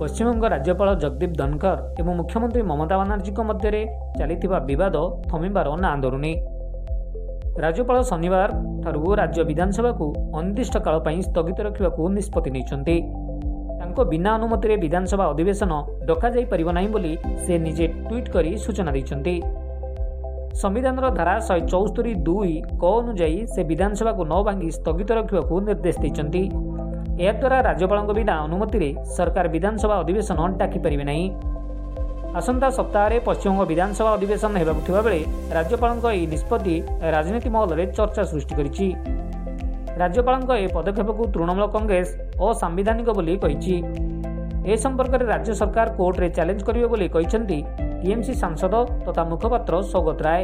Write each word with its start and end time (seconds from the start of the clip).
ପଶ୍ଚିମବଙ୍ଗ 0.00 0.44
ରାଜ୍ୟପାଳ 0.54 0.88
ଜଗଦୀପ 1.02 1.32
ଧନଖର 1.40 1.76
ଏବଂ 2.00 2.12
ମୁଖ୍ୟମନ୍ତ୍ରୀ 2.20 2.62
ମମତା 2.70 2.94
ବାନାର୍ଜୀଙ୍କ 3.00 3.40
ମଧ୍ୟରେ 3.50 3.82
ଚାଲିଥିବା 4.18 4.58
ବିବାଦ 4.68 4.96
ଥମିବାର 5.30 5.68
ନାଁ 5.84 5.94
ଧରୁନି 6.04 6.32
ରାଜ୍ୟପାଳ 7.64 7.96
ଶନିବାର 8.10 8.50
ଠାରୁ 8.82 9.00
ରାଜ୍ୟ 9.20 9.40
ବିଧାନସଭାକୁ 9.50 10.06
ଅନିର୍ଦ୍ଦିଷ୍ଟ 10.38 10.76
କାଳ 10.86 10.94
ପାଇଁ 11.06 11.18
ସ୍ଥଗିତ 11.28 11.58
ରଖିବାକୁ 11.66 12.02
ନିଷ୍ପତ୍ତି 12.16 12.50
ନେଇଛନ୍ତି। 12.56 12.96
ତାଙ୍କ 13.80 13.98
ବିନା 14.12 14.30
ଅନୁମତିରେ 14.38 14.74
ବିଧାନସଭା 14.84 15.24
ଅଧିବେଶନ 15.32 15.72
ଡକାଯାଇପାରିବ 16.08 16.68
ନାହିଁ 16.76 16.88
ବୋଲି 16.94 17.12
ସେ 17.44 17.54
ନିଜେ 17.66 17.86
ଟ୍ୱିଟ୍ 18.08 18.28
କରି 18.34 18.50
ସୂଚନା 18.64 18.90
ଦେଇଛନ୍ତି। 18.96 19.36
ସମ୍ବିଧାନର 20.60 21.06
ଧାରା 21.18 21.34
ଶହେ 21.46 21.62
ଚଉସ୍ତରୀ 21.72 22.12
ଦୁଇ 22.26 22.54
କ 22.82 22.84
ଅନୁଯାୟୀ 23.00 23.38
ସେ 23.54 23.60
ବିଧାନସଭାକୁ 23.70 24.22
ନ 24.32 24.34
ଭାଙ୍ଗି 24.46 24.68
ସ୍ଥଗିତ 24.78 25.10
ରଖିବାକୁ 25.18 25.54
ନିର୍ଦ୍ଦେଶ 25.66 25.96
ଦେଇଛନ୍ତି। 26.04 26.42
ଏହାଦ୍ୱାରା 27.24 27.58
ରାଜ୍ୟପାଳଙ୍କ 27.68 28.10
ବିନା 28.18 28.34
ଅନୁମତିରେ 28.46 28.88
ସରକାର 29.16 29.46
ବିଧାନସଭା 29.54 29.94
ଅଧିବେଶନ 30.02 30.38
ଡାକିପାରିବେ 30.60 31.04
ନାହିଁ। 31.10 31.26
ଆସନ୍ତା 32.40 32.68
ସପ୍ତାହରେ 32.78 33.16
ପଶ୍ଚିମବଙ୍ଗ 33.26 33.62
ବିଧାନସଭା 33.72 34.10
ଅଧିବେଶନ 34.16 34.52
ହେବାକୁ 34.60 34.80
ଥିବାବେଳେ 34.86 35.20
ରାଜ୍ୟପାଳଙ୍କ 35.56 36.04
ଏହି 36.16 36.26
ନିଷ୍ପତ୍ତି 36.32 36.74
ରାଜନୀତି 37.14 37.48
ମହଲରେ 37.54 37.84
ଚର୍ଚ୍ଚା 37.96 38.22
ସୃଷ୍ଟି 38.30 38.54
କରିଛି। 38.58 38.88
ରାଜ୍ୟପାଳଙ୍କ 40.02 40.50
ଏହି 40.60 40.68
ପଦକ୍ଷେପକୁ 40.76 41.22
ତୃଣମୂଳ 41.34 41.64
କଂଗ୍ରେସ 41.74 42.08
ଅସାମ୍ବିଧାନିକ 42.50 43.08
ବୋଲି 43.16 43.34
କହିଛି। 43.44 43.76
ଏ 44.70 44.74
ସମ୍ପର୍କରେ 44.84 45.24
ରାଜ୍ୟ 45.32 45.52
ସରକାର 45.60 45.86
କୋର୍ଟରେ 45.98 46.28
ଚ୍ୟାଲେଞ୍ଜ 46.36 46.62
କରିବେ 46.68 46.86
ବୋଲି 46.92 47.06
କହିଛନ୍ତି 47.14 47.58
ଟିଏମ୍ସି 48.00 48.34
ସାଂସଦ 48.42 48.74
ତଥା 49.06 49.22
ମୁଖପାତ୍ର 49.30 49.74
ସୌଗତ 49.92 50.18
ରାୟ। 50.26 50.42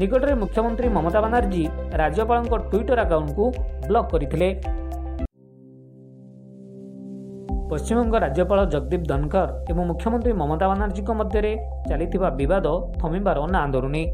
ନିକଟରେ 0.00 0.34
ମୁଖ୍ୟମନ୍ତ୍ରୀ 0.42 0.88
ମମତା 0.96 1.20
ବାନାର୍ଜୀ 1.24 1.64
ରାଜ୍ୟପାଳଙ୍କ 2.00 2.54
ଟ୍ୱିଟର 2.70 2.98
ଆକାଉଣ୍ଟକୁ 3.04 3.44
ବ୍ଲକ୍ 3.88 4.08
କରିଥିଲେ। 4.12 4.48
ପଶ୍ଚିମବଙ୍ଗ 7.70 8.14
ରାଜ୍ୟପାଳ 8.24 8.58
ଜଗଦୀପ 8.72 9.02
ଧନଖର 9.10 9.48
ଏବଂ 9.70 9.82
ମୁଖ୍ୟମନ୍ତ୍ରୀ 9.90 10.32
ମମତା 10.40 10.66
ବାନାର୍ଜୀଙ୍କ 10.70 11.10
ମଧ୍ୟରେ 11.20 11.52
ଚାଲିଥିବା 11.88 12.28
ବିବାଦ 12.40 12.66
ଥମିବାର 13.00 13.38
ନାଁ 13.54 13.66
ଧରୁନି 13.74 14.04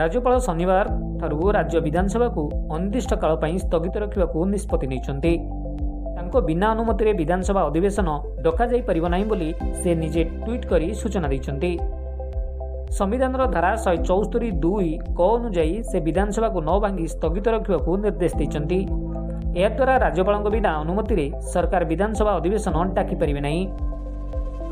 ରାଜ୍ୟପାଳ 0.00 0.34
ଶନିବାର 0.46 0.86
ଠାରୁ 1.20 1.38
ରାଜ୍ୟ 1.56 1.76
ବିଧାନସଭାକୁ 1.86 2.42
ଅନିର୍ଦ୍ଦିଷ୍ଟ 2.74 3.12
କାଳ 3.22 3.32
ପାଇଁ 3.42 3.54
ସ୍ଥଗିତ 3.64 3.94
ରଖିବାକୁ 4.04 4.38
ନିଷ୍ପତ୍ତି 4.52 4.86
ନେଇଛନ୍ତି। 4.92 5.32
ତାଙ୍କ 6.16 6.34
ବିନା 6.48 6.66
ଅନୁମତିରେ 6.74 7.12
ବିଧାନସଭା 7.20 7.60
ଅଧିବେଶନ 7.68 8.08
ଡକାଯାଇପାରିବ 8.44 9.04
ନାହିଁ 9.14 9.26
ବୋଲି 9.30 9.50
ସେ 9.80 9.90
ନିଜେ 10.02 10.22
ଟ୍ୱିଟ୍ 10.44 10.66
କରି 10.70 10.88
ସୂଚନା 11.00 11.28
ଦେଇଛନ୍ତି। 11.32 11.72
ସମ୍ବିଧାନର 12.98 13.42
ଧାରା 13.54 13.70
ଶହେ 13.82 13.98
ଚଉସ୍ତରୀ 14.08 14.48
ଦୁଇ 14.62 14.90
କ 15.18 15.20
ଅନୁଯାୟୀ 15.36 15.76
ସେ 15.90 15.98
ବିଧାନସଭାକୁ 16.06 16.58
ନ 16.68 16.70
ଭାଙ୍ଗି 16.82 17.06
ସ୍ଥଗିତ 17.14 17.46
ରଖିବାକୁ 17.54 17.90
ନିର୍ଦ୍ଦେଶ 18.04 18.32
ଦେଇଛନ୍ତି। 18.40 18.80
ଏହାଦ୍ୱାରା 19.58 19.94
ରାଜ୍ୟପାଳଙ୍କ 20.04 20.48
ବିନା 20.54 20.70
ଅନୁମତିରେ 20.82 21.26
ସରକାର 21.52 21.82
ବିଧାନସଭା 21.90 22.32
ଅଧିବେଶନ 22.40 22.76
ଡାକିପାରିବେ 22.96 23.40
ନାହିଁ। 23.46 23.62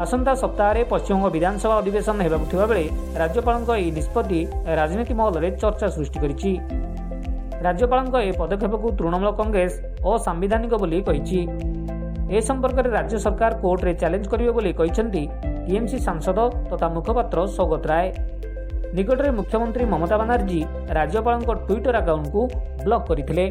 ଆସନ୍ତା 0.04 0.32
ସପ୍ତାହରେ 0.42 0.82
ପଶ୍ଚିମବଙ୍ଗ 0.92 1.26
ବିଧାନସଭା 1.36 1.74
ଅଧିବେଶନ 1.82 2.16
ହେବାକୁ 2.26 2.46
ଥିବାବେଳେ 2.52 2.84
ରାଜ୍ୟପାଳଙ୍କ 3.20 3.70
ଏହି 3.80 3.90
ନିଷ୍ପତ୍ତି 3.98 4.40
ରାଜନୀତି 4.78 5.14
ମହଲରେ 5.20 5.48
ଚର୍ଚ୍ଚା 5.62 5.88
ସୃଷ୍ଟି 5.96 6.18
କରିଛି। 6.22 6.52
ରାଜ୍ୟପାଳଙ୍କ 7.66 8.14
ଏହି 8.24 8.32
ପଦକ୍ଷେପକୁ 8.40 8.86
ତୃଣମୂଳ 8.98 9.30
କଂଗ୍ରେସ 9.40 9.72
ଅସାମ୍ବିଧାନିକ 10.14 10.72
ବୋଲି 10.82 10.98
କହିଛି। 11.08 11.40
ଏ 12.36 12.38
ସମ୍ପର୍କରେ 12.48 12.88
ରାଜ୍ୟ 12.98 13.16
ସରକାର 13.24 13.52
କୋର୍ଟରେ 13.62 13.92
ଚ୍ୟାଲେଞ୍ଜ 14.00 14.26
କରିବେ 14.32 14.52
ବୋଲି 14.56 14.70
କହିଛନ୍ତି 14.78 15.22
ଟିଏମ୍ସି 15.66 15.98
ସାଂସଦ 16.06 16.38
ତଥା 16.70 16.86
ମୁଖପାତ୍ର 16.96 17.38
ସୌଗତ 17.56 17.84
ରାୟ। 17.90 18.08
ନିକଟରେ 18.96 19.30
ମୁଖ୍ୟମନ୍ତ୍ରୀ 19.38 19.84
ମମତା 19.92 20.16
ବାନାର୍ଜୀ 20.20 20.60
ରାଜ୍ୟପାଳଙ୍କ 20.98 21.50
ଟ୍ୱିଟର 21.66 21.94
ଆକାଉଣ୍ଟକୁ 22.02 22.40
ବ୍ଲକ୍ 22.84 23.06
କରିଥିଲେ। 23.08 23.46